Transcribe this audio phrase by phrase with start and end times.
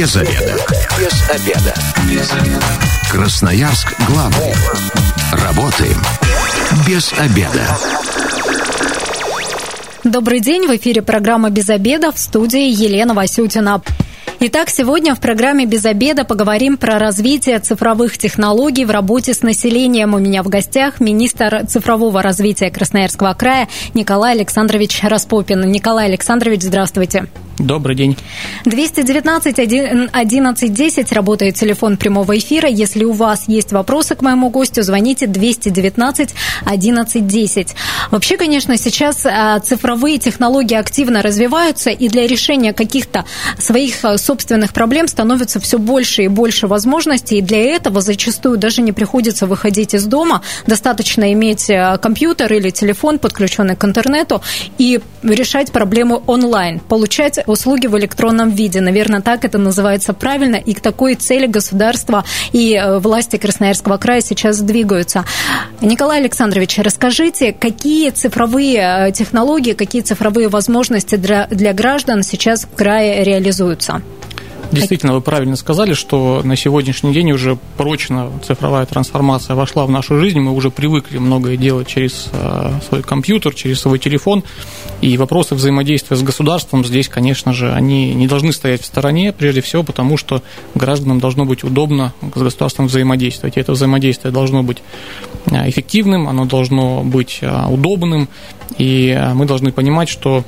[0.00, 0.56] Без обеда.
[0.98, 1.74] Без обеда.
[2.08, 2.64] Без обеда.
[3.10, 4.54] Красноярск главный.
[5.30, 5.98] Работаем
[6.88, 7.66] без обеда.
[10.02, 13.82] Добрый день, в эфире программа «Без обеда» в студии Елена Васютина.
[14.38, 20.14] Итак, сегодня в программе «Без обеда» поговорим про развитие цифровых технологий в работе с населением.
[20.14, 25.70] У меня в гостях министр цифрового развития Красноярского края Николай Александрович Распопин.
[25.70, 27.26] Николай Александрович, здравствуйте.
[27.60, 28.16] Добрый день.
[28.64, 29.58] 219
[30.12, 32.68] 11 10 работает телефон прямого эфира.
[32.68, 36.30] Если у вас есть вопросы к моему гостю, звоните 219
[36.64, 37.68] 11 10.
[38.10, 43.26] Вообще, конечно, сейчас а, цифровые технологии активно развиваются, и для решения каких-то
[43.58, 48.80] своих а, собственных проблем становится все больше и больше возможностей, и для этого зачастую даже
[48.80, 50.40] не приходится выходить из дома.
[50.66, 54.40] Достаточно иметь а, компьютер или телефон, подключенный к интернету,
[54.78, 58.80] и решать проблемы онлайн, получать услуги в электронном виде.
[58.80, 60.56] Наверное, так это называется правильно.
[60.56, 65.24] И к такой цели государства и э, власти Красноярского края сейчас двигаются.
[65.80, 72.74] Николай Александрович, расскажите, какие цифровые э, технологии, какие цифровые возможности для, для граждан сейчас в
[72.74, 74.02] крае реализуются?
[74.72, 80.18] Действительно, вы правильно сказали, что на сегодняшний день уже прочно цифровая трансформация вошла в нашу
[80.20, 80.38] жизнь.
[80.38, 84.44] Мы уже привыкли многое делать через э, свой компьютер, через свой телефон.
[85.00, 89.60] И вопросы взаимодействия с государством здесь, конечно же, они не должны стоять в стороне, прежде
[89.60, 90.42] всего потому, что
[90.76, 93.56] гражданам должно быть удобно с государством взаимодействовать.
[93.56, 94.78] И это взаимодействие должно быть
[95.46, 98.28] э, эффективным, оно должно быть э, удобным,
[98.78, 100.44] и мы должны понимать, что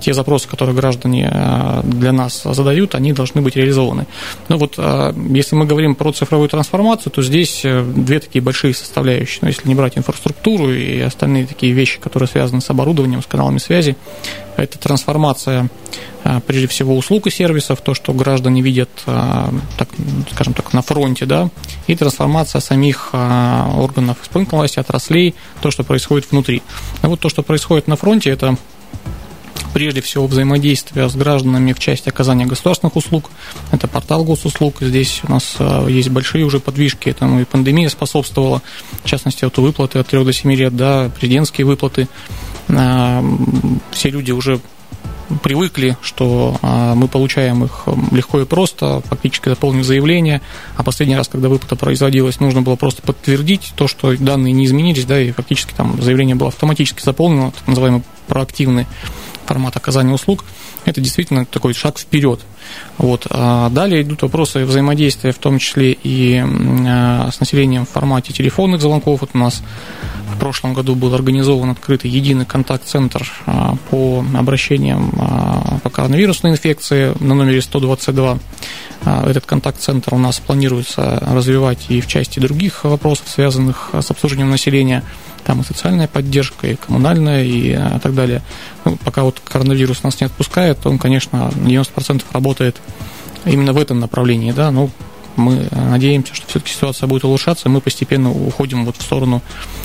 [0.00, 1.30] те запросы, которые граждане
[1.84, 4.06] для нас задают, они должны быть реализованы.
[4.48, 9.38] Ну вот, если мы говорим про цифровую трансформацию, то здесь э, две такие большие составляющие.
[9.42, 13.58] Но если не брать инфраструктуру и остальные такие вещи, которые связаны с оборудованием, с каналами
[13.58, 13.96] связи,
[14.56, 15.68] это трансформация
[16.46, 19.88] прежде всего услуг и сервисов, то, что граждане видят, а, так,
[20.32, 21.50] скажем так, на фронте, да,
[21.86, 26.62] и трансформация самих органов исполнительной власти, отраслей, то, что происходит внутри.
[27.02, 28.56] А вот то, что происходит на фронте, это
[29.72, 33.30] прежде всего взаимодействие с гражданами в части оказания государственных услуг.
[33.72, 34.76] Это портал госуслуг.
[34.80, 35.56] Здесь у нас
[35.86, 37.10] есть большие уже подвижки.
[37.10, 38.62] Этому и пандемия способствовала.
[39.04, 42.08] В частности, вот выплаты от 3 до 7 лет, да, президентские выплаты.
[42.68, 44.60] Все люди уже
[45.42, 50.40] привыкли, что а, мы получаем их легко и просто, фактически заполнив заявление,
[50.76, 55.04] а последний раз, когда выплата производилась, нужно было просто подтвердить то, что данные не изменились,
[55.04, 58.86] да, и фактически там заявление было автоматически заполнено, так называемый проактивный
[59.46, 60.44] формат оказания услуг,
[60.84, 62.40] это действительно такой шаг вперед.
[62.98, 63.26] Вот.
[63.30, 68.80] А далее идут вопросы взаимодействия, в том числе и а, с населением в формате телефонных
[68.80, 69.20] звонков.
[69.20, 69.62] Вот у нас
[70.34, 75.10] в прошлом году был организован открытый единый контакт-центр а, по обращениям
[75.82, 78.38] по коронавирусной инфекции на номере 122.
[79.04, 85.04] Этот контакт-центр у нас планируется развивать и в части других вопросов, связанных с обслуживанием населения.
[85.46, 88.42] Там и социальная поддержка, и коммунальная, и а, так далее.
[88.84, 92.76] Ну, пока вот коронавирус нас не отпускает, он, конечно, 90% работает
[93.44, 94.90] именно в этом направлении, да, но
[95.36, 99.42] мы надеемся, что все-таки ситуация будет улучшаться, и мы постепенно уходим вот в сторону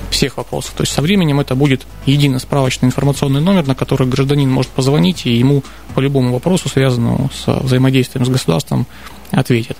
[0.10, 0.74] всех вопросов.
[0.76, 5.26] То есть со временем это будет единый справочный информационный номер, на который гражданин может позвонить,
[5.26, 5.64] и ему
[5.94, 8.88] по любому вопросу, связанному с взаимодействием с государством,
[9.30, 9.78] ответят.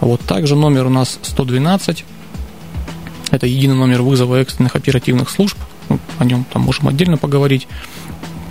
[0.00, 2.04] Вот также номер у нас 112
[3.30, 5.56] это единый номер вызова экстренных оперативных служб.
[5.88, 7.68] Ну, о нем там можем отдельно поговорить.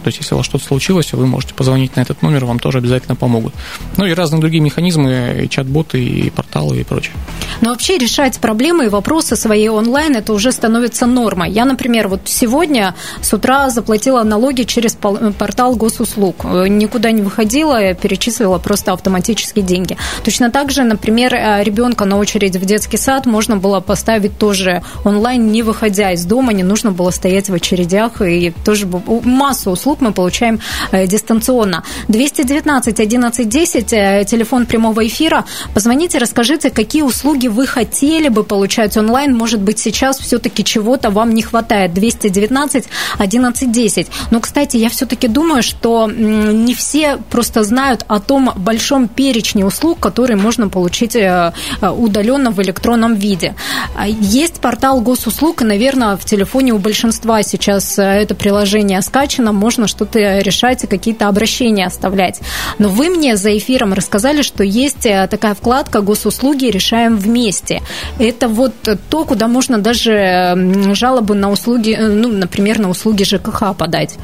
[0.04, 2.78] То есть, если у вас что-то случилось, вы можете позвонить на этот номер, вам тоже
[2.78, 3.54] обязательно помогут.
[3.98, 7.14] Ну и разные другие механизмы, и чат-боты, и порталы, и прочее.
[7.62, 11.52] Но вообще решать проблемы и вопросы свои онлайн, это уже становится нормой.
[11.52, 16.44] Я, например, вот сегодня с утра заплатила налоги через портал госуслуг.
[16.44, 19.98] Никуда не выходила, перечислила просто автоматически деньги.
[20.24, 24.84] Точно так же, например, э, ребенка на очередь в детский сад можно было поставить тоже
[25.04, 28.88] онлайн, не выходя из дома, не нужно было стоять в очередях, и тоже
[29.24, 30.60] массу услуг услуг мы получаем
[30.92, 31.84] э, дистанционно.
[32.08, 35.46] 219 11 10, телефон прямого эфира.
[35.74, 39.36] Позвоните, расскажите, какие услуги вы хотели бы получать онлайн.
[39.36, 41.94] Может быть, сейчас все-таки чего-то вам не хватает.
[41.94, 42.86] 219
[43.18, 44.08] 11 10.
[44.32, 50.00] Но, кстати, я все-таки думаю, что не все просто знают о том большом перечне услуг,
[50.00, 53.56] которые можно получить э, э, удаленно в электронном виде.
[53.96, 59.79] А, есть портал госуслуг, и, наверное, в телефоне у большинства сейчас это приложение скачано, можно
[59.80, 62.42] нужно что-то решать и какие-то обращения оставлять.
[62.80, 67.82] Но вы мне за эфиром рассказали, что есть э, такая вкладка «Госуслуги решаем вместе».
[68.20, 68.74] Это вот
[69.10, 74.18] то, куда можно даже жалобы на услуги, э, ну, например, на услуги ЖКХ подать.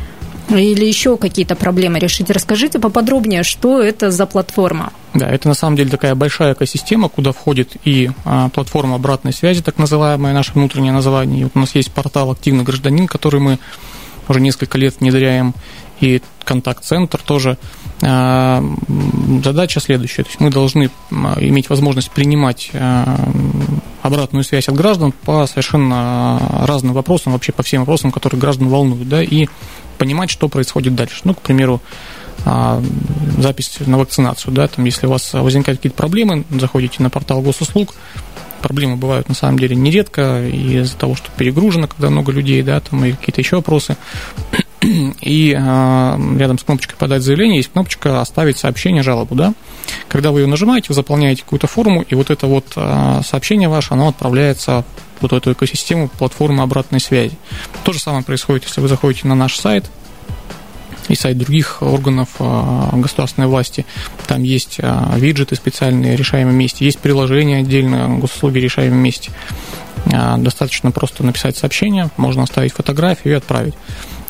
[0.50, 2.30] Или еще какие-то проблемы решить.
[2.30, 4.92] Расскажите поподробнее, что это за платформа?
[5.16, 9.64] Да, это на самом деле такая большая экосистема, куда входит и а, платформа обратной связи,
[9.64, 11.42] так называемое наше внутреннее название.
[11.42, 13.58] И вот у нас есть портал «Активный гражданин», который мы
[14.28, 15.54] уже несколько лет внедряем,
[16.00, 17.58] и контакт-центр тоже.
[18.02, 18.64] А,
[19.44, 20.24] задача следующая.
[20.24, 23.18] То есть мы должны а, иметь возможность принимать а,
[24.02, 29.08] обратную связь от граждан по совершенно разным вопросам, вообще по всем вопросам, которые граждан волнуют,
[29.08, 29.48] да, и
[29.98, 31.22] понимать, что происходит дальше.
[31.24, 31.82] Ну, к примеру,
[33.38, 37.96] запись на вакцинацию, да, там, если у вас возникают какие-то проблемы, заходите на портал госуслуг,
[38.66, 43.06] проблемы бывают на самом деле нередко из-за того, что перегружено, когда много людей, да, там
[43.06, 43.96] и какие-то еще вопросы.
[45.22, 49.54] И э, рядом с кнопочкой «Подать заявление» есть кнопочка «Оставить сообщение, жалобу», да.
[50.08, 53.94] Когда вы ее нажимаете, вы заполняете какую-то форму, и вот это вот э, сообщение ваше,
[53.94, 54.84] оно отправляется
[55.20, 57.38] в вот эту экосистему платформы обратной связи.
[57.84, 59.86] То же самое происходит, если вы заходите на наш сайт,
[61.10, 63.86] и сайт других органов а, государственной власти.
[64.28, 69.32] Там есть а, виджеты специальные решаемые месте, есть приложение отдельно госуслуги решаемые месте.
[70.14, 73.74] А, достаточно просто написать сообщение, можно оставить фотографию и отправить.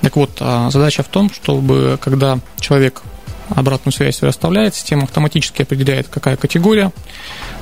[0.01, 3.01] Так вот, задача в том, чтобы когда человек
[3.50, 6.92] обратную связь свою оставляет, система автоматически определяет, какая категория,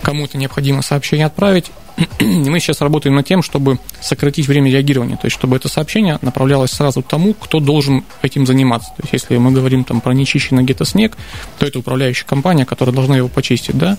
[0.02, 1.72] кому-то необходимо сообщение отправить,
[2.20, 6.72] мы сейчас работаем над тем, чтобы сократить время реагирования, то есть чтобы это сообщение направлялось
[6.72, 8.90] сразу тому, кто должен этим заниматься.
[8.98, 11.18] То есть если мы говорим там про нечищенный где-то снег,
[11.60, 13.98] то это управляющая компания, которая должна его почистить, да.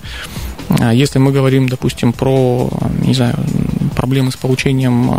[0.69, 2.71] А если мы говорим, допустим, про,
[3.03, 3.37] не знаю,
[3.95, 5.11] проблемы с получением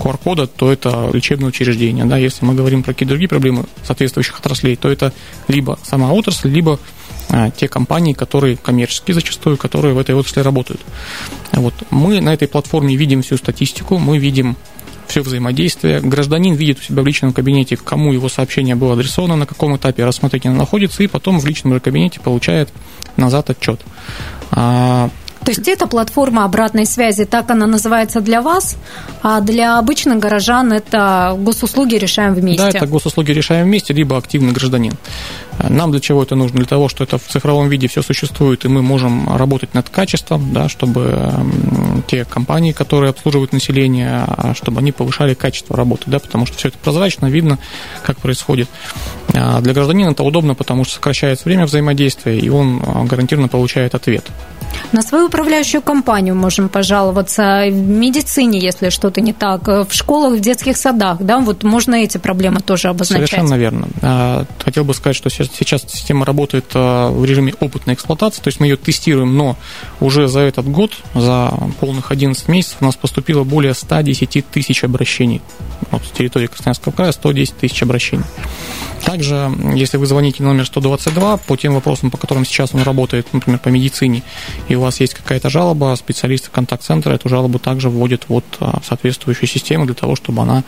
[0.00, 2.16] QR-кода, то это лечебное учреждение, да.
[2.16, 5.12] Если мы говорим про какие-то другие проблемы соответствующих отраслей, то это
[5.48, 6.80] либо сама отрасль, либо
[7.28, 10.80] а, те компании, которые коммерческие зачастую, которые в этой отрасли работают.
[11.52, 11.74] Вот.
[11.90, 14.56] Мы на этой платформе видим всю статистику, мы видим
[15.06, 16.00] все взаимодействие.
[16.00, 20.04] Гражданин видит у себя в личном кабинете, кому его сообщение было адресовано, на каком этапе
[20.04, 22.70] рассмотрения находится, и потом в личном кабинете получает
[23.16, 23.80] назад отчет.
[24.52, 25.10] А,
[25.44, 28.76] то есть это платформа обратной связи, так она называется для вас,
[29.22, 32.62] а для обычных горожан это госуслуги решаем вместе.
[32.62, 34.92] Да, это госуслуги решаем вместе, либо активный гражданин.
[35.68, 36.58] Нам для чего это нужно?
[36.58, 40.52] Для того, что это в цифровом виде все существует, и мы можем работать над качеством,
[40.52, 41.30] да, чтобы
[42.06, 46.68] те компании, которые обслуживают население, а, чтобы они повышали качество работы, да, потому что все
[46.68, 47.58] это прозрачно, видно,
[48.02, 48.68] как происходит.
[49.34, 53.94] А для гражданина это удобно, потому что сокращается время взаимодействия, и он а, гарантированно получает
[53.94, 54.24] ответ.
[54.92, 60.40] На свою управляющую компанию можем пожаловаться, в медицине, если что-то не так, в школах, в
[60.40, 63.30] детских садах, да, вот можно эти проблемы тоже обозначать.
[63.30, 63.88] Совершенно верно.
[64.02, 68.58] А, хотел бы сказать, что сейчас система работает а, в режиме опытной эксплуатации, то есть
[68.60, 69.56] мы ее тестируем, но
[70.00, 75.40] уже за этот год, за полных 11 месяцев у нас поступило более 110 тысяч обращений.
[75.90, 78.24] Вот с территории Красноярского края 110 тысяч обращений.
[79.04, 83.26] Также, если вы звоните на номер 122 по тем вопросам, по которым сейчас он работает,
[83.32, 84.22] например, по медицине,
[84.68, 88.86] и у вас есть какая-то жалоба, специалисты контакт-центра эту жалобу также вводят вот а, в
[88.86, 90.62] соответствующую систему для того, чтобы она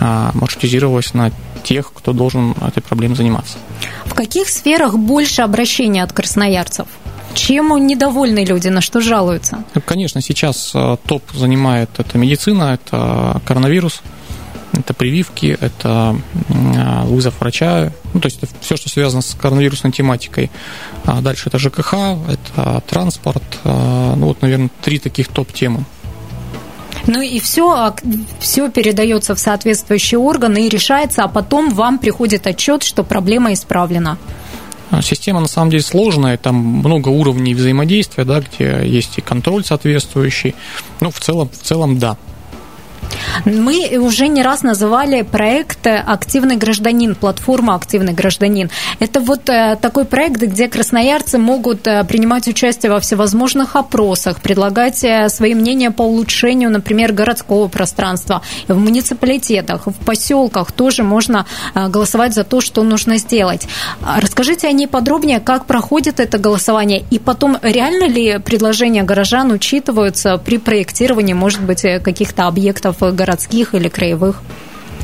[0.00, 1.30] а, маршрутизировалась на
[1.62, 3.58] тех, кто должен этой проблемой заниматься.
[4.04, 6.86] В каких сферах больше обращений от красноярцев?
[7.34, 9.64] Чем недовольны люди, на что жалуются?
[9.84, 14.02] Конечно, сейчас а, топ занимает это медицина, это коронавирус,
[14.78, 16.16] это прививки, это
[16.76, 20.50] а, вызов врача, ну, то есть это все, что связано с коронавирусной тематикой.
[21.04, 21.94] А дальше это ЖКХ,
[22.28, 25.84] это транспорт, а, ну вот, наверное, три таких топ-темы.
[27.06, 27.94] Ну и все,
[28.40, 34.16] все передается в соответствующие органы и решается, а потом вам приходит отчет, что проблема исправлена.
[35.02, 40.54] Система на самом деле сложная, там много уровней взаимодействия, да, где есть и контроль соответствующий.
[41.00, 42.16] Ну, в целом, в целом, да.
[43.44, 48.70] Мы уже не раз называли проект «Активный гражданин», платформа «Активный гражданин».
[49.00, 55.04] Это вот э, такой проект, где красноярцы могут э, принимать участие во всевозможных опросах, предлагать
[55.04, 58.42] э, свои мнения по улучшению, например, городского пространства.
[58.68, 63.66] В муниципалитетах, в поселках тоже можно голосовать за то, что нужно сделать.
[64.02, 70.38] Расскажите о ней подробнее, как проходит это голосование, и потом реально ли предложения горожан учитываются
[70.38, 74.42] при проектировании, может быть, каких-то объектов городских или краевых?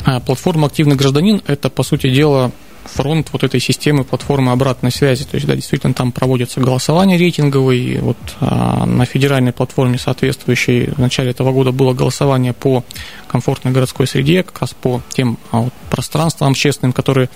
[0.05, 2.53] А, платформа «Активный гражданин»– это, по сути дела,
[2.85, 5.25] фронт вот этой системы платформы обратной связи.
[5.25, 8.01] То есть, да, действительно, там проводятся голосования рейтинговые.
[8.01, 12.85] Вот а, на федеральной платформе соответствующей в начале этого года было голосование по
[13.29, 17.29] комфортной городской среде, как раз по тем а, вот, пространствам общественным, которые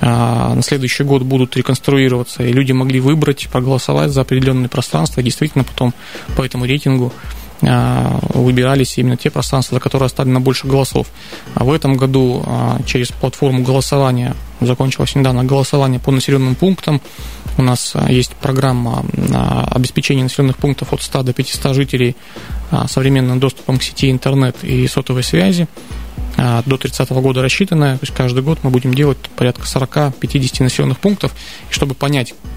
[0.00, 5.24] а, на следующий год будут реконструироваться, и люди могли выбрать, проголосовать за определенные пространства, и
[5.24, 5.94] действительно потом
[6.36, 7.12] по этому рейтингу
[7.60, 11.06] выбирались именно те пространства, за которые оставлено больше голосов.
[11.54, 12.44] А в этом году
[12.86, 17.00] через платформу голосования закончилось недавно голосование по населенным пунктам.
[17.56, 19.06] У нас есть программа
[19.70, 22.16] обеспечения населенных пунктов от 100 до 500 жителей
[22.88, 25.66] современным доступом к сети интернет и сотовой связи.
[26.38, 30.98] А, до 30 года рассчитанная, то есть каждый год мы будем делать порядка 40-50 населенных
[30.98, 31.32] пунктов,
[31.70, 32.55] и чтобы понять, а,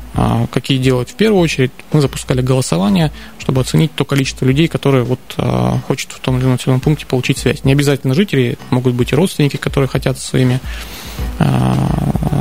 [0.52, 5.20] какие делать в первую очередь, мы запускали голосование, чтобы оценить то количество людей, которые вот
[5.38, 7.64] а, хочет в том или ином пункте получить связь.
[7.64, 10.60] Не обязательно жители, могут быть и родственники, которые хотят со своими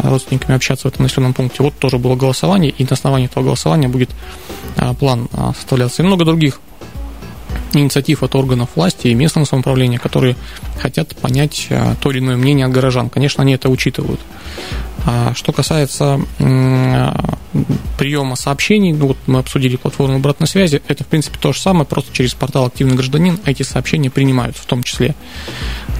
[0.04, 1.62] родственниками общаться в этом населенном пункте.
[1.62, 4.10] Вот тоже было голосование, и на основании этого голосования будет
[4.98, 6.02] план составляться.
[6.02, 6.60] И много других
[7.74, 10.36] инициатив от органов власти и местного самоуправления, которые
[10.80, 11.68] хотят понять
[12.00, 13.10] то или иное мнение от горожан.
[13.10, 14.20] Конечно, они это учитывают.
[15.06, 16.20] А что касается
[17.98, 21.86] приема сообщений, ну, вот мы обсудили платформу обратной связи, это, в принципе, то же самое,
[21.86, 25.14] просто через портал «Активный гражданин» эти сообщения принимаются в том числе.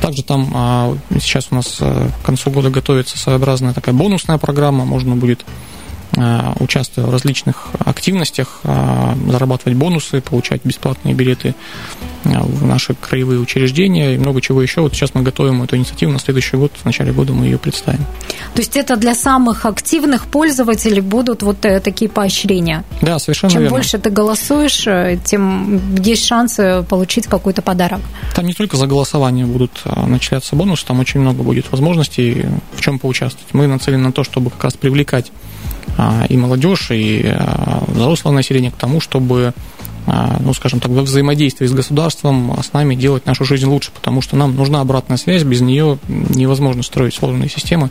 [0.02, 4.84] Также там а, сейчас у нас э, к концу года готовится своеобразная такая бонусная программа,
[4.84, 5.44] можно будет
[6.60, 11.54] участвуя в различных активностях, э, зарабатывать бонусы, получать бесплатные билеты
[12.24, 14.80] э, в наши краевые учреждения и много чего еще.
[14.80, 18.04] Вот сейчас мы готовим эту инициативу на следующий год, в начале года мы ее представим.
[18.54, 22.84] То есть это для самых активных пользователей будут вот такие поощрения?
[23.00, 23.76] Да, совершенно Чем верно.
[23.76, 24.86] больше ты голосуешь,
[25.24, 28.00] тем есть шансы получить какой-то подарок.
[28.34, 32.98] Там не только за голосование будут начисляться бонусы, там очень много будет возможностей в чем
[32.98, 33.52] поучаствовать.
[33.54, 35.30] Мы нацелены на то, чтобы как раз привлекать
[36.28, 39.52] и молодежь, и а, взрослое население к тому, чтобы
[40.10, 44.22] а, ну, скажем так, во взаимодействии с государством с нами делать нашу жизнь лучше, потому
[44.22, 47.90] что нам нужна обратная связь, без нее невозможно строить сложные системы,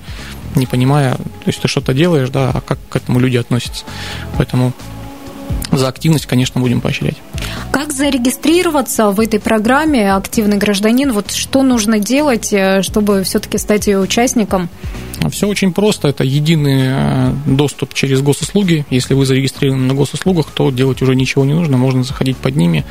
[0.56, 3.86] не понимая, то есть ты что-то делаешь, да, а как к этому люди относятся.
[4.36, 4.74] Поэтому
[5.72, 7.18] за активность, конечно, будем поощрять.
[7.72, 11.12] Как зарегистрироваться в этой программе «Активный гражданин»?
[11.12, 14.70] Вот что нужно делать, э, чтобы все-таки стать ее участником?
[15.32, 16.08] Все очень просто.
[16.08, 18.86] Это единый э, доступ через госуслуги.
[18.90, 21.78] Если вы зарегистрированы на госуслугах, то делать уже ничего не нужно.
[21.78, 22.86] Можно заходить под ними.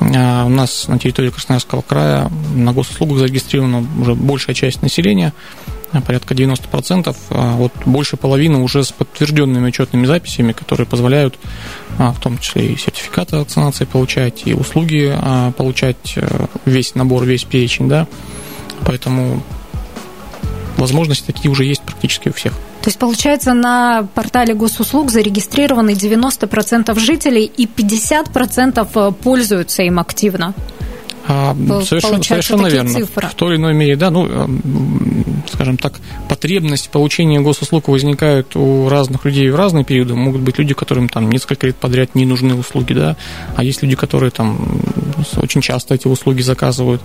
[0.00, 5.32] Э, у нас на территории Красноярского края на госуслугах зарегистрирована уже большая часть населения
[6.06, 11.38] порядка 90%, а вот больше половины уже с подтвержденными учетными записями, которые позволяют
[11.98, 17.24] а, в том числе и сертификаты вакцинации получать, и услуги а, получать, э, весь набор,
[17.24, 18.06] весь перечень, да,
[18.84, 19.42] поэтому
[20.76, 22.52] возможности такие уже есть практически у всех.
[22.82, 30.54] То есть, получается, на портале госуслуг зарегистрированы 90% жителей и 50% э, пользуются им активно.
[31.32, 32.90] А, совершенно, совершенно верно.
[32.90, 33.28] Цифры.
[33.28, 34.28] В той или иной мере, да, ну,
[35.46, 40.16] скажем так, потребность получения госуслуг возникает у разных людей в разные периоды.
[40.16, 43.16] Могут быть люди, которым там несколько лет подряд не нужны услуги, да,
[43.54, 44.82] а есть люди, которые там
[45.36, 47.00] очень часто эти услуги заказывают.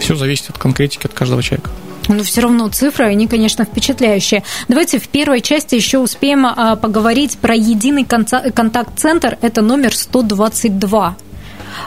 [0.00, 1.70] Все зависит от конкретики, от каждого человека.
[2.08, 4.42] Но все равно цифры, они, конечно, впечатляющие.
[4.66, 9.38] Давайте в первой части еще успеем а, поговорить про единый контакт-центр.
[9.42, 11.16] Это номер 122.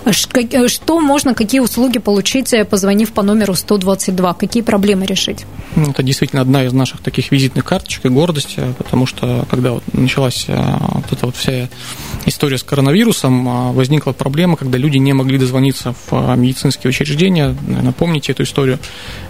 [0.06, 4.34] Э, что можно, какие услуги получить, э, позвонив по номеру 122?
[4.34, 5.46] Какие проблемы решить?
[5.76, 9.84] Ну, это действительно одна из наших таких визитных карточек и гордости, потому что когда вот
[9.94, 11.70] началась э, вот эта вот вся
[12.26, 17.56] история с коронавирусом, возникла проблема, когда люди не могли дозвониться в медицинские учреждения.
[17.68, 18.80] Напомните эту историю.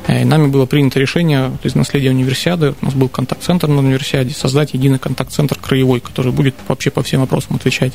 [0.07, 4.73] И нами было принято решение из наследия универсиады, у нас был контакт-центр на универсиаде, создать
[4.73, 7.93] единый контакт-центр краевой, который будет вообще по всем вопросам отвечать.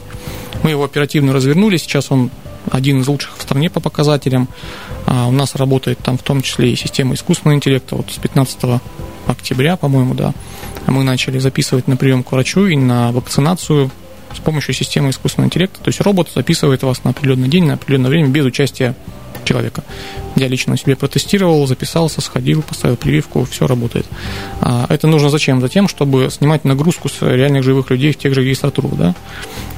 [0.63, 2.31] Мы его оперативно развернули, сейчас он
[2.71, 4.49] один из лучших в стране по показателям.
[5.07, 7.97] А у нас работает там в том числе и система искусственного интеллекта.
[7.97, 8.81] Вот с 15
[9.27, 10.35] октября, по-моему, да,
[10.87, 13.91] мы начали записывать на прием к врачу и на вакцинацию
[14.35, 15.81] с помощью системы искусственного интеллекта.
[15.81, 18.95] То есть робот записывает вас на определенный день, на определенное время без участия
[19.45, 19.83] человека.
[20.37, 24.07] Я лично себе протестировал, записался, сходил, поставил прививку, все работает.
[24.61, 25.61] А это нужно зачем?
[25.61, 28.97] Затем, чтобы снимать нагрузку с реальных живых людей в тех же регистратурах.
[28.97, 29.15] Да?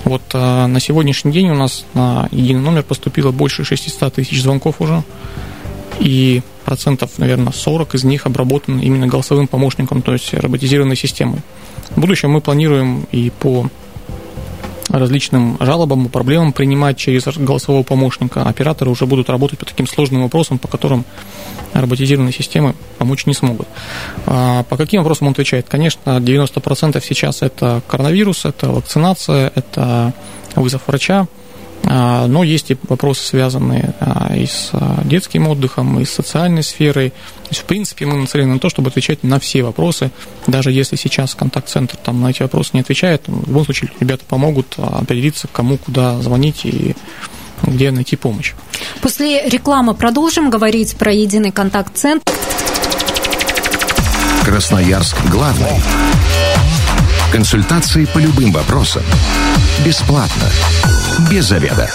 [0.05, 4.77] Вот а, на сегодняшний день у нас на единый номер поступило больше 600 тысяч звонков
[4.81, 5.03] уже,
[5.99, 11.41] и процентов, наверное, 40 из них обработаны именно голосовым помощником, то есть роботизированной системой.
[11.91, 13.69] В будущем мы планируем и по
[14.91, 18.43] различным жалобам и проблемам принимать через голосового помощника.
[18.43, 21.05] Операторы уже будут работать по таким сложным вопросам, по которым
[21.73, 23.69] роботизированные системы помочь не смогут.
[24.27, 25.67] А по каким вопросам он отвечает?
[25.69, 30.13] Конечно, 90% сейчас это коронавирус, это вакцинация, это
[30.57, 31.27] вызов врача,
[31.83, 37.11] но есть и вопросы, связанные а, и с а, детским отдыхом, и с социальной сферой.
[37.11, 40.11] То есть, в принципе, мы нацелены на то, чтобы отвечать на все вопросы.
[40.47, 44.75] Даже если сейчас контакт-центр там, на эти вопросы не отвечает, в любом случае ребята помогут
[44.77, 46.95] определиться, кому куда звонить и
[47.63, 48.55] где найти помощь.
[49.01, 52.33] После рекламы продолжим говорить про единый контакт-центр.
[54.45, 55.81] Красноярск главный.
[57.33, 59.03] Консультации по любым вопросам.
[59.85, 60.51] Бесплатно.
[61.31, 61.89] Без заведа.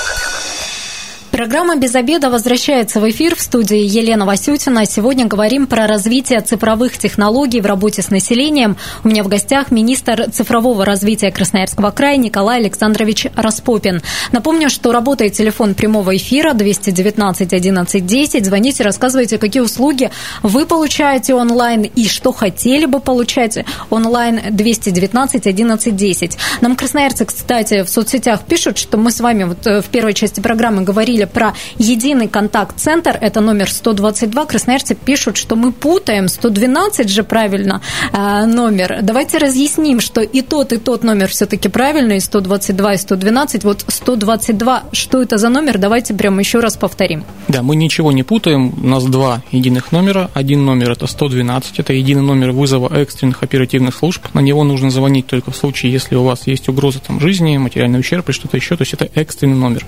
[1.35, 4.85] Программа «Без обеда» возвращается в эфир в студии Елена Васютина.
[4.85, 8.77] Сегодня говорим про развитие цифровых технологий в работе с населением.
[9.03, 14.01] У меня в гостях министр цифрового развития Красноярского края Николай Александрович Распопин.
[14.31, 18.45] Напомню, что работает телефон прямого эфира 219 11 10.
[18.45, 20.11] Звоните, рассказывайте, какие услуги
[20.41, 23.57] вы получаете онлайн и что хотели бы получать
[23.89, 26.37] онлайн 219 11 10.
[26.61, 30.39] Нам красноярцы, кстати, в соцсетях пишут, что мы с вами вот э, в первой части
[30.39, 34.45] программы говорили говорили про единый контакт-центр, это номер 122.
[34.45, 37.81] Красноярцы пишут, что мы путаем, 112 же правильно
[38.13, 38.99] э, номер.
[39.01, 43.63] Давайте разъясним, что и тот, и тот номер все-таки правильный, 122 и 112.
[43.63, 47.23] Вот 122, что это за номер, давайте прямо еще раз повторим.
[47.47, 50.29] Да, мы ничего не путаем, у нас два единых номера.
[50.33, 54.21] Один номер это 112, это единый номер вызова экстренных оперативных служб.
[54.33, 57.99] На него нужно звонить только в случае, если у вас есть угроза там, жизни, материальный
[57.99, 59.85] ущерб или что-то еще, то есть это экстренный номер.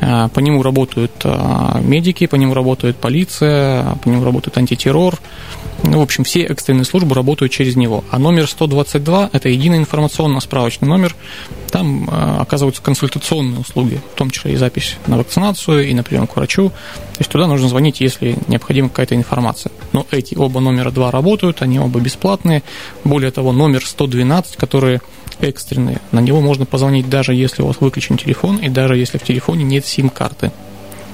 [0.00, 5.18] Э, по нему нему работают а, медики, по нему работает полиция, по нему работает антитеррор.
[5.84, 8.04] Ну, в общем, все экстренные службы работают через него.
[8.10, 11.14] А номер 122– это единый информационно-справочный номер.
[11.70, 16.26] Там а, оказываются консультационные услуги, в том числе и запись на вакцинацию, и на прием
[16.26, 16.70] к врачу.
[16.70, 19.70] То есть туда нужно звонить, если необходима какая-то информация.
[19.92, 22.64] Но эти оба номера два работают, они оба бесплатные.
[23.04, 25.00] Более того, номер 112, который
[25.40, 26.00] экстренные.
[26.12, 29.64] На него можно позвонить даже если у вас выключен телефон и даже если в телефоне
[29.64, 30.50] нет сим-карты.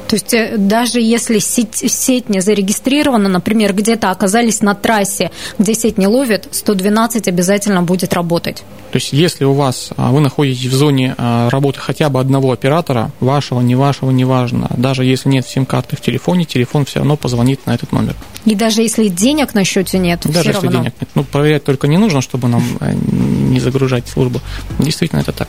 [0.08, 5.74] То есть э, даже если сеть, сеть не зарегистрирована, например, где-то оказались на трассе, где
[5.74, 8.62] сеть не ловит, 112 обязательно будет работать.
[8.92, 12.52] То есть если у вас, а, вы находитесь в зоне а, работы хотя бы одного
[12.52, 17.66] оператора, вашего, не вашего, неважно, даже если нет сим-карты в телефоне, телефон все равно позвонит
[17.66, 18.14] на этот номер.
[18.44, 20.80] И даже если денег на счете нет, даже все если равно.
[20.80, 21.10] денег нет.
[21.14, 24.40] Ну, проверять только не нужно, чтобы нам э, не загружать службу.
[24.78, 25.48] Действительно, это так.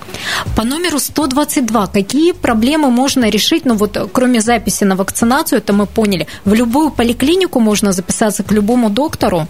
[0.55, 5.85] По номеру 122 какие проблемы можно решить, ну вот кроме записи на вакцинацию, это мы
[5.85, 9.47] поняли, в любую поликлинику можно записаться к любому доктору?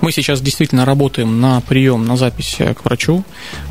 [0.00, 3.24] Мы сейчас действительно работаем на прием, на запись к врачу,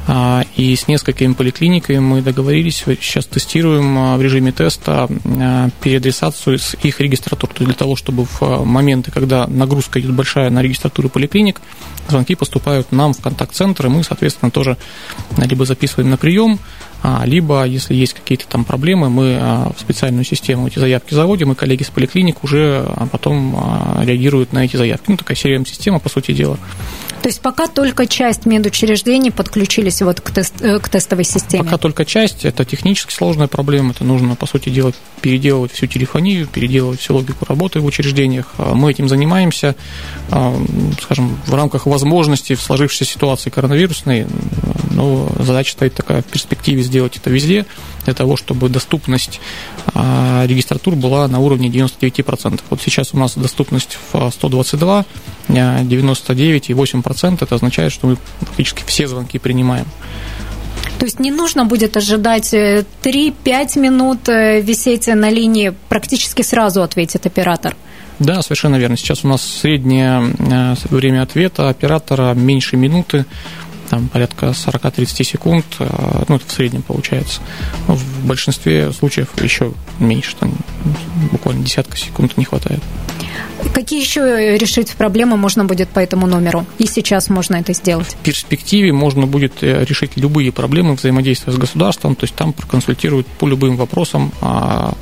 [0.07, 6.59] а, и с несколькими поликлиниками мы договорились, сейчас тестируем а, в режиме теста а, переадресацию
[6.59, 10.61] с их регистратур, то есть для того, чтобы в моменты, когда нагрузка идет большая на
[10.61, 11.61] регистратуру поликлиник,
[12.09, 14.77] звонки поступают нам в контакт-центр, и мы, соответственно, тоже
[15.37, 16.59] либо записываем на прием,
[17.25, 21.55] либо, если есть какие-то там проблемы, мы а, в специальную систему эти заявки заводим, и
[21.55, 23.55] коллеги с поликлиник уже а, потом
[24.01, 25.05] реагируют на эти заявки.
[25.07, 26.57] Ну, такая CRM-система, по сути дела.
[27.21, 31.63] То есть пока только часть медучреждений подключились вот к, тест, э, к тестовой системе?
[31.63, 32.45] Пока только часть.
[32.45, 33.91] Это технически сложная проблема.
[33.91, 38.53] Это нужно, по сути дела, переделывать всю телефонию, переделывать всю логику работы в учреждениях.
[38.57, 39.75] Мы этим занимаемся,
[41.01, 44.27] скажем, в рамках возможностей в сложившейся ситуации коронавирусной.
[44.97, 47.65] Но задача стоит такая в перспективе сделать это везде,
[48.03, 49.39] для того, чтобы доступность
[49.93, 52.61] регистратур была на уровне 99%.
[52.69, 55.05] Вот сейчас у нас доступность в 122,
[55.47, 57.37] 99,8%.
[57.41, 59.85] Это означает, что мы фактически все звонки принимаем.
[60.99, 66.81] То есть не нужно будет ожидать 3-5 э, минут э, висеть на линии, практически сразу
[66.81, 67.75] ответит оператор.
[68.19, 68.97] Да, совершенно верно.
[68.97, 73.25] Сейчас у нас среднее э, время ответа оператора меньше минуты
[73.89, 77.41] там порядка 40-30 секунд, э, ну, это в среднем получается.
[77.87, 80.53] Но в большинстве случаев еще меньше, там
[81.31, 82.81] буквально десятка секунд не хватает.
[83.73, 86.65] Какие еще решить проблемы можно будет по этому номеру?
[86.77, 88.07] И сейчас можно это сделать?
[88.07, 93.27] В перспективе можно будет э, решить любые проблемы взаимодействия с государством, то есть там проконсультируют
[93.27, 94.93] по любым вопросам а,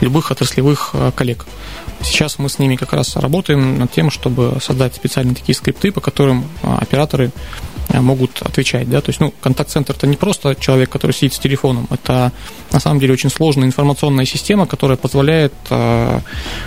[0.00, 1.46] любых отраслевых э, коллег.
[2.02, 6.00] Сейчас мы с ними как раз работаем над тем, чтобы создать специальные такие скрипты, по
[6.00, 10.90] которым а, операторы Э, могут отвечать, да, то есть, ну, контакт-центр это не просто человек,
[10.90, 12.32] который сидит с телефоном, это
[12.72, 16.20] на самом деле очень сложная информационная система, которая позволяет э,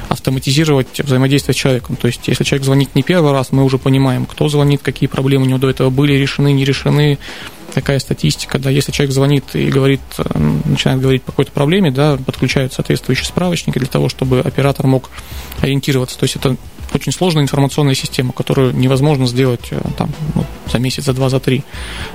[0.10, 4.26] автоматизировать взаимодействие с человеком, то есть, если человек звонит не первый раз, мы уже понимаем,
[4.26, 7.18] кто звонит, какие проблемы у него до этого были решены, не решены,
[7.74, 12.18] такая статистика, да, если человек звонит и говорит, э, начинает говорить по какой-то проблеме, да,
[12.18, 15.10] подключают соответствующие справочники для того, чтобы оператор мог
[15.62, 16.58] ориентироваться, то есть это
[16.94, 21.40] очень сложная информационная система, которую невозможно сделать э, там, ну, за месяц, за два, за
[21.40, 21.64] три.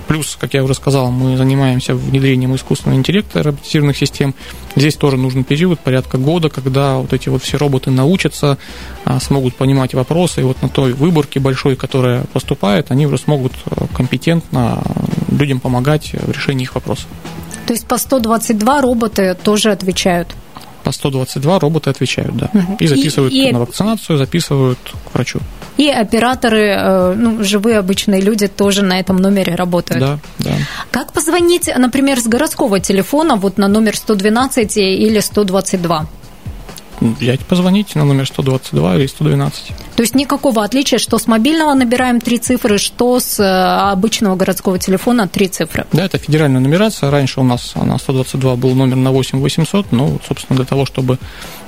[0.07, 4.35] Плюс, как я уже сказал, мы занимаемся внедрением искусственного интеллекта, роботизированных систем.
[4.77, 8.59] Здесь тоже нужен период, порядка года, когда вот эти вот все роботы научатся,
[9.05, 13.53] а, смогут понимать вопросы, и вот на той выборке большой, которая поступает, они уже смогут
[13.67, 14.83] э, компетентно
[15.43, 17.07] людям помогать в решении их вопросов.
[17.67, 20.29] То есть по 122 роботы тоже отвечают?
[20.85, 22.51] По 122 роботы отвечают, да.
[22.53, 22.77] Угу.
[22.81, 23.53] И записывают и, и...
[23.53, 25.41] на вакцинацию, записывают к врачу.
[25.77, 30.01] И операторы, э, ну, живые обычные люди тоже на этом номере работают.
[30.01, 30.51] Да, да.
[30.91, 36.07] Как позвонить, например, с городского телефона вот на номер 112 или 122?
[37.03, 39.73] Взять, позвонить на номер 122 или 112.
[39.97, 44.79] То есть никакого отличия, что с мобильного набираем три цифры, что с э, обычного городского
[44.79, 45.87] телефона три цифры?
[45.93, 47.11] Да, это федеральная нумерация.
[47.11, 51.19] Раньше у нас на 122 был номер на 8800, но, собственно, для того, чтобы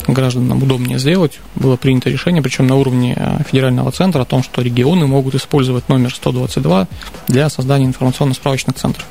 [0.06, 4.62] гражданам удобнее сделать, было принято решение, причем на уровне э, федерального центра, о том, что
[4.62, 6.88] регионы могут использовать номер 122
[7.28, 9.06] для создания информационно-справочных центров.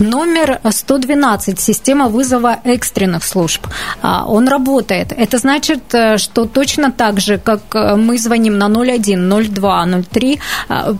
[0.00, 3.66] Номер 112, система вызова экстренных служб.
[4.02, 5.12] А, он работает.
[5.16, 10.40] Это значит, э, что точно так же, как э, мы звоним на 01, 02, 03,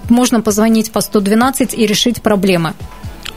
[0.08, 2.72] можно позвонить по 112 и решить проблемы.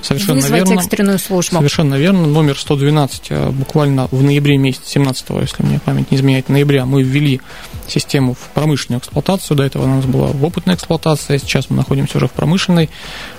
[0.02, 0.74] Совершенно вызвать верно.
[0.74, 1.58] экстренную службу.
[1.58, 2.28] Совершенно верно.
[2.28, 7.04] Номер 112 э, буквально в ноябре месяце 17 если мне память не изменяет, ноября мы
[7.04, 7.42] ввели
[7.88, 9.58] систему в промышленную эксплуатацию.
[9.58, 12.90] До этого у нас была в опытной эксплуатации, а сейчас мы находимся уже в промышленной.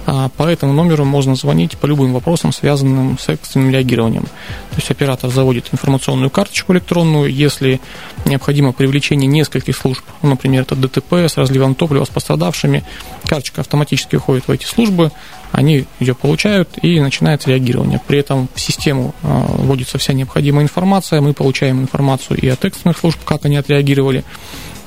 [0.06, 4.24] А, по этому номеру можно звонить по любым вопросам, связанным с экстренным реагированием.
[4.24, 7.32] То есть оператор заводит информационную карточку электронную.
[7.32, 7.80] Если
[8.24, 12.84] необходимо привлечение нескольких служб, ну, например, это ДТП с разливом топлива, с пострадавшими,
[13.30, 15.12] карточка автоматически уходит в эти службы,
[15.52, 18.00] они ее получают и начинается реагирование.
[18.04, 22.98] При этом в систему а, вводится вся необходимая информация, мы получаем информацию и от экстренных
[22.98, 24.24] служб, как они отреагировали.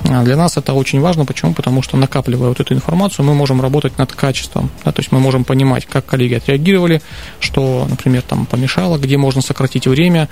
[0.02, 1.24] А для нас это очень важно.
[1.24, 1.54] Почему?
[1.54, 4.70] Потому что накапливая вот эту информацию, мы можем работать над качеством.
[4.84, 7.00] Да, то есть мы можем понимать, как коллеги отреагировали,
[7.40, 10.28] что, например, там помешало, где можно сократить время.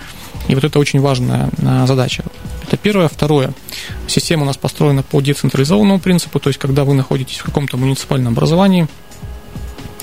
[0.49, 2.25] И вот это очень важная а, задача.
[2.73, 3.09] Это первое.
[3.09, 3.53] Второе.
[4.07, 8.33] Система у нас построена по децентрализованному принципу, то есть когда вы находитесь в каком-то муниципальном
[8.33, 8.89] образовании,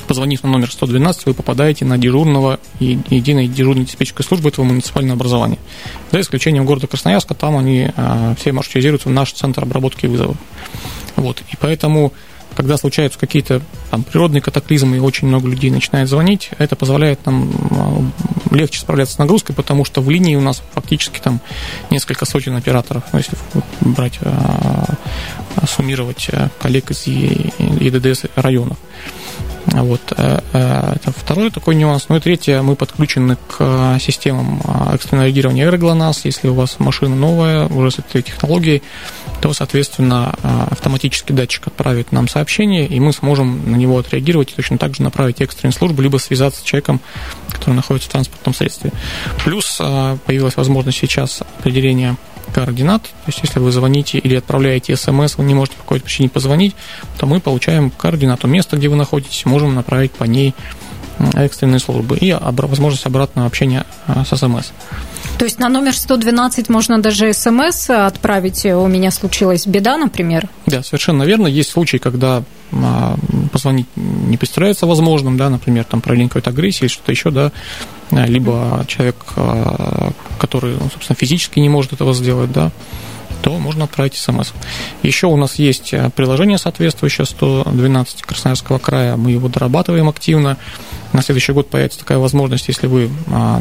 [0.07, 5.15] позвонив на номер 112, вы попадаете на дежурного и единой дежурной диспетчерской службы этого муниципального
[5.15, 5.57] образования.
[6.11, 10.37] За исключением города Красноярска, там они а, все маршрутизируются в наш центр обработки вызовов.
[11.15, 11.41] Вот.
[11.51, 12.13] И поэтому
[12.55, 17.51] когда случаются какие-то там, природные катаклизмы и очень много людей начинает звонить, это позволяет нам
[17.71, 21.39] а, легче справляться с нагрузкой, потому что в линии у нас фактически там
[21.89, 23.37] несколько сотен операторов, ну, если
[23.81, 24.95] брать, а,
[25.67, 28.77] суммировать коллег из ЕДДС районов.
[29.73, 30.01] Вот.
[30.17, 32.05] Э, э, это второй такой нюанс.
[32.09, 34.61] Ну и третье, мы подключены к э, системам
[34.93, 36.21] экстренного реагирования AirGLONASS.
[36.23, 38.81] Если у вас машина новая, уже с этой технологией,
[39.41, 40.35] то, соответственно,
[40.69, 45.01] автоматический датчик отправит нам сообщение, и мы сможем на него отреагировать и точно так же
[45.01, 46.99] направить экстренную службу, либо связаться с человеком,
[47.49, 48.91] который находится в транспортном средстве.
[49.45, 49.77] Плюс
[50.25, 52.17] появилась возможность сейчас определения
[52.49, 53.03] координат.
[53.03, 56.75] То есть, если вы звоните или отправляете смс, вы не можете по какой-то причине позвонить,
[57.17, 60.53] то мы получаем координату места, где вы находитесь, можем направить по ней
[61.35, 64.71] экстренные службы и возможность обратного общения а, с СМС.
[65.37, 70.49] То есть на номер 112 можно даже СМС отправить, у меня случилась беда, например?
[70.65, 71.47] Да, совершенно верно.
[71.47, 73.15] Есть случаи, когда а,
[73.51, 77.51] позвонить не представляется возможным, да, например, там проявление какой-то агрессии или что-то еще, да,
[78.11, 82.71] либо человек, а, который, ну, собственно, физически не может этого сделать, да,
[83.41, 84.51] то можно отправить смс.
[85.01, 90.57] Еще у нас есть э, приложение соответствующее 112 Красноярского края, мы его дорабатываем активно.
[91.13, 93.09] На следующий год появится такая возможность, если вы,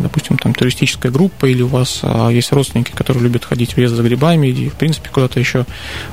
[0.00, 4.02] допустим, там туристическая группа или у вас есть родственники, которые любят ходить в лес за
[4.02, 5.64] грибами или, в принципе, куда-то еще,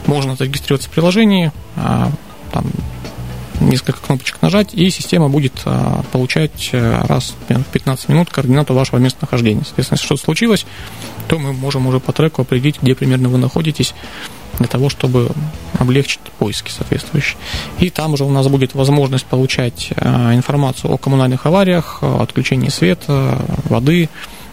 [0.05, 2.71] можно зарегистрироваться в приложении, там,
[3.59, 8.99] несколько кнопочек нажать, и система будет а, получать э, раз в 15 минут координату вашего
[8.99, 9.63] местонахождения.
[9.63, 10.65] Соответственно, если что-то случилось,
[11.27, 13.93] то мы можем уже по треку определить, где примерно вы находитесь,
[14.57, 15.29] для того, чтобы
[15.77, 17.37] облегчить поиски соответствующие.
[17.79, 22.69] И там уже у нас будет возможность получать а, информацию о коммунальных авариях, о отключении
[22.69, 24.09] света, воды,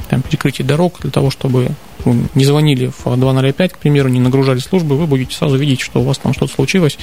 [0.09, 1.71] там, перекрытии дорог, для того, чтобы
[2.05, 6.05] не звонили в 205, к примеру, не нагружали службы, вы будете сразу видеть, что у
[6.05, 6.99] вас там что-то случилось,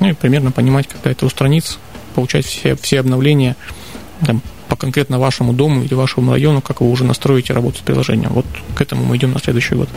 [0.00, 1.78] ну и примерно понимать, когда это устранится,
[2.14, 3.56] получать все, все обновления
[4.24, 8.30] там, по конкретно вашему дому или вашему району, как вы уже настроите работу с приложением.
[8.32, 9.88] Вот к этому мы идем на следующий год.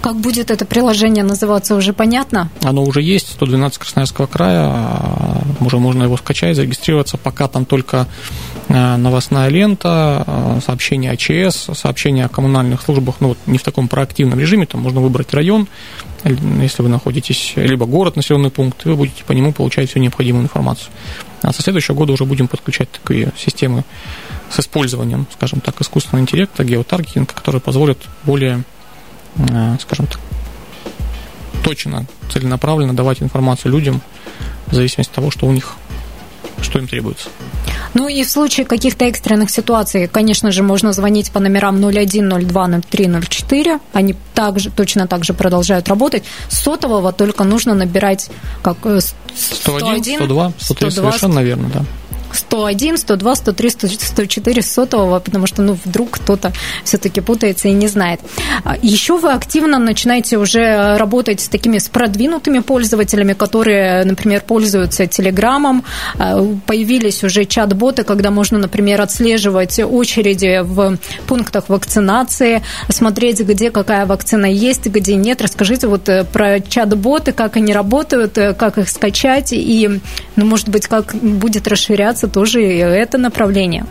[0.00, 2.48] Как будет это приложение называться, уже понятно?
[2.62, 7.18] Оно уже есть, 112 Красноярского края, а, уже можно его скачать, зарегистрироваться.
[7.18, 8.06] Пока там только
[8.70, 13.88] новостная лента, а, сообщения о ЧС, сообщения о коммунальных службах, ну вот не в таком
[13.88, 15.66] проактивном режиме, там можно выбрать район,
[16.24, 20.90] если вы находитесь, либо город, населенный пункт, вы будете по нему получать всю необходимую информацию.
[21.42, 23.84] А со следующего года уже будем подключать такие системы
[24.50, 28.62] с использованием, скажем так, искусственного интеллекта, геотаргетинга, которые позволят более,
[29.36, 30.20] э, скажем так,
[31.64, 34.00] точно, целенаправленно давать информацию людям
[34.66, 35.76] в зависимости от того, что у них
[36.62, 37.28] что им требуется.
[37.94, 42.80] Ну и в случае каких-то экстренных ситуаций, конечно же, можно звонить по номерам 01, 02,
[42.90, 43.78] 03, 04.
[43.92, 46.24] Они также, точно так же продолжают работать.
[46.48, 48.30] Сотового только нужно набирать
[48.62, 49.00] как 101,
[49.34, 51.84] 101 102, 103 102, совершенно верно, да.
[52.34, 56.52] 101, 102, 103, 104 сотового, потому что, ну, вдруг кто-то
[56.84, 58.20] все-таки путается и не знает.
[58.64, 65.06] А, Еще вы активно начинаете уже работать с такими с продвинутыми пользователями, которые, например, пользуются
[65.06, 65.84] Телеграмом.
[66.18, 74.06] А, появились уже чат-боты, когда можно, например, отслеживать очереди в пунктах вакцинации, смотреть, где какая
[74.06, 75.42] вакцина есть, где нет.
[75.42, 80.00] Расскажите вот э, про чат-боты, как они работают, э, как их скачать и,
[80.36, 83.84] ну, может быть, как будет расширяться развиваться тоже это направление.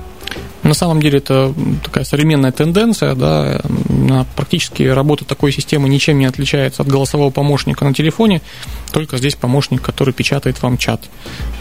[0.62, 3.62] На самом деле это такая современная тенденция, да,
[4.36, 8.42] практически работа такой системы ничем не отличается от голосового помощника на телефоне,
[8.92, 11.02] только здесь помощник, который печатает вам чат.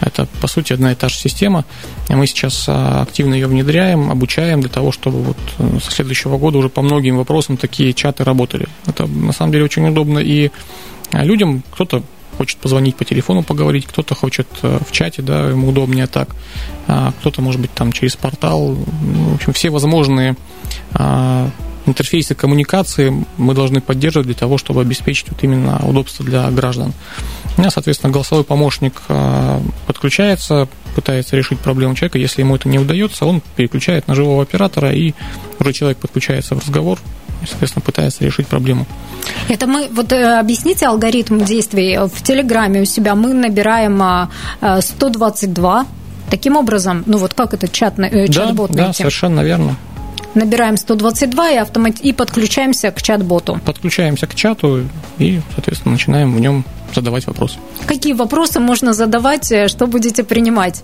[0.01, 1.63] Это, по сути, одна и та же система.
[2.09, 6.57] Мы сейчас а, активно ее внедряем, обучаем для того, чтобы вот э, со следующего года
[6.57, 8.67] уже по многим вопросам такие чаты работали.
[8.85, 10.51] Это, на самом деле, очень удобно и
[11.13, 12.03] людям, кто-то
[12.39, 16.29] хочет позвонить по телефону, поговорить, кто-то хочет э, в чате, да, ему удобнее так,
[16.87, 18.77] а кто-то, может быть, там через портал.
[19.01, 20.37] Ну, в общем, все возможные
[20.93, 21.49] а,
[21.85, 26.93] интерфейсы коммуникации мы должны поддерживать для того, чтобы обеспечить вот именно удобство для граждан.
[27.57, 32.19] У меня, соответственно, голосовой помощник а, подключается, пытается решить проблему человека.
[32.19, 35.13] Если ему это не удается, он переключает на живого оператора, и
[35.59, 36.99] уже человек подключается в разговор,
[37.41, 38.85] и, соответственно, пытается решить проблему.
[39.47, 41.97] Это мы, вот э, объясните алгоритм действий.
[41.97, 44.29] В Телеграме у себя мы набираем
[44.81, 45.85] 122, э,
[46.29, 48.89] Таким образом, ну вот как этот чат, э, чат-бот да, найти?
[48.89, 49.75] Да, совершенно верно.
[50.35, 51.99] Набираем 122 и, автомат...
[51.99, 53.59] и подключаемся к чат-боту.
[53.65, 54.85] Подключаемся к чату
[55.17, 56.63] и, соответственно, начинаем в нем
[56.93, 57.57] задавать вопросы.
[57.85, 60.83] Какие вопросы можно задавать, что будете принимать?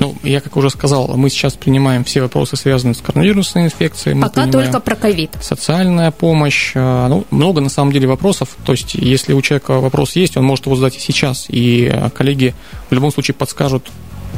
[0.00, 4.16] Ну, я, как уже сказал, мы сейчас принимаем все вопросы, связанные с коронавирусной инфекцией.
[4.16, 5.30] Мы Пока только про ковид.
[5.40, 6.72] Социальная помощь.
[6.74, 8.56] А, ну, много, на самом деле, вопросов.
[8.66, 11.46] То есть, если у человека вопрос есть, он может его задать и сейчас.
[11.48, 12.54] И а, коллеги
[12.90, 13.86] в любом случае подскажут,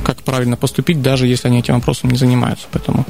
[0.04, 2.66] как правильно поступить, даже если они этим вопросом не занимаются.
[2.70, 3.06] Поэтому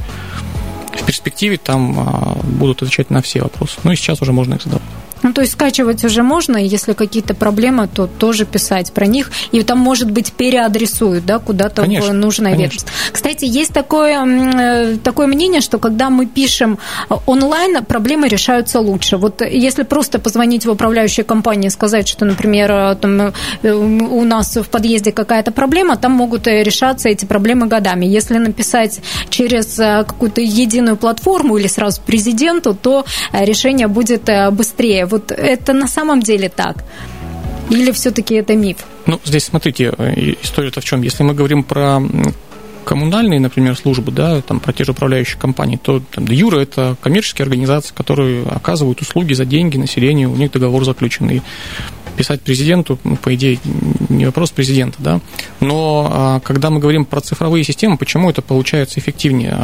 [1.00, 3.78] в перспективе там а, будут отвечать на все вопросы.
[3.84, 4.84] Ну и сейчас уже можно их задавать.
[5.22, 9.30] Ну, то есть скачивать уже можно, и если какие-то проблемы, то тоже писать про них.
[9.52, 12.90] И там, может быть, переадресуют, да, куда-то в нужное ведомство.
[13.12, 16.78] Кстати, есть такое, э, такое мнение, что когда мы пишем
[17.26, 19.16] онлайн, проблемы решаются лучше.
[19.16, 24.24] Вот если просто позвонить в управляющую компанию и сказать, что, например, э, там, э, у
[24.24, 28.06] нас в подъезде какая-то проблема, там могут решаться эти проблемы годами.
[28.06, 29.00] Если написать
[29.30, 36.20] через какую-то единую платформу или сразу президенту, то решение будет быстрее вот это на самом
[36.20, 36.84] деле так?
[37.70, 38.76] Или все-таки это миф?
[39.06, 41.02] Ну, здесь смотрите, э, история-то в чем?
[41.02, 42.00] Если мы говорим про
[42.84, 47.44] коммунальные, например, службы, да, там, про те же управляющие компании, то там, Юра– это коммерческие
[47.44, 51.42] организации, которые оказывают услуги за деньги населению, у них договор заключенный
[52.16, 53.58] писать президенту, ну, по идее,
[54.08, 55.20] не вопрос президента, да,
[55.60, 59.56] но а, когда мы говорим про цифровые системы, почему это получается эффективнее?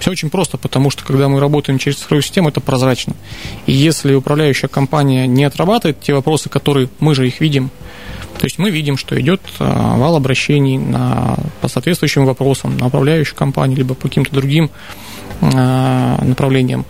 [0.00, 3.14] Все очень просто, потому что когда мы работаем через цифровую систему, это прозрачно.
[3.66, 7.70] И если управляющая компания не отрабатывает те вопросы, которые мы же их видим,
[8.38, 13.36] то есть мы видим, что идет а, вал обращений на, по соответствующим вопросам на управляющую
[13.36, 14.70] компанию, либо по каким-то другим
[15.42, 16.86] а, направлениям,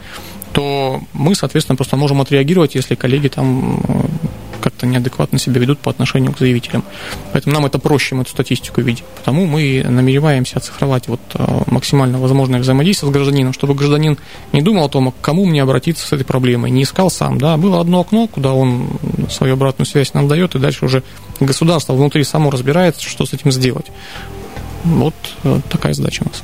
[0.53, 3.81] то мы, соответственно, просто можем отреагировать, если коллеги там
[4.81, 6.85] как-то неадекватно себя ведут по отношению к заявителям.
[7.33, 9.05] Поэтому нам это проще, мы эту статистику видим.
[9.17, 14.17] Потому мы намереваемся оцифровать вот э, максимально возможное взаимодействие с гражданином, чтобы гражданин
[14.53, 17.39] не думал о том, к кому мне обратиться с этой проблемой, не искал сам.
[17.39, 17.57] Да?
[17.57, 18.89] Было одно окно, куда он
[19.31, 21.03] свою обратную связь нам дает, и дальше уже
[21.41, 23.87] государство внутри само разбирается, что с этим сделать.
[24.85, 25.15] Вот
[25.45, 26.43] э, такая задача у нас.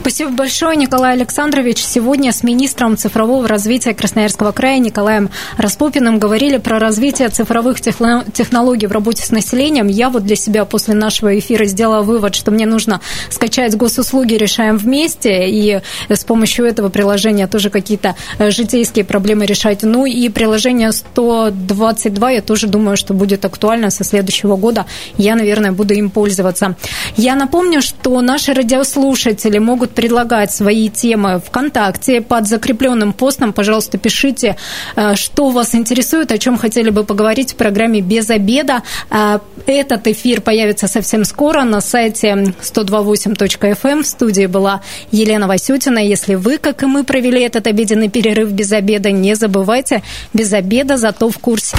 [0.00, 1.78] Спасибо большое, Николай Александрович.
[1.78, 8.92] Сегодня с министром цифрового развития Красноярского края Николаем Распопиным говорили про развитие цифровых технологий в
[8.92, 9.86] работе с населением.
[9.86, 14.76] Я вот для себя после нашего эфира сделала вывод, что мне нужно скачать госуслуги «Решаем
[14.76, 19.82] вместе» и с помощью этого приложения тоже какие-то э, житейские проблемы решать.
[19.82, 24.86] Ну и приложение 122, я тоже думаю, что будет актуально со следующего года.
[25.16, 26.76] Я, наверное, буду им пользоваться.
[27.16, 33.52] Я напомню, что наши радиослушатели могут предлагать свои темы ВКонтакте под закрепленным постом.
[33.52, 34.56] Пожалуйста, пишите,
[34.96, 38.82] э, что вас интересует, о чем хотели бы поговорить в программе «Без обеда».
[39.10, 43.78] Э, этот эфир появится совсем скоро на сайте 128.fm.
[43.84, 44.02] Эм.
[44.02, 44.80] В студии была
[45.12, 45.98] Елена Васютина.
[45.98, 50.96] Если вы, как и мы, провели этот обеденный перерыв без обеда, не забывайте, без обеда,
[50.96, 51.76] зато в курсе.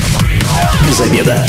[0.88, 1.46] Без обеда.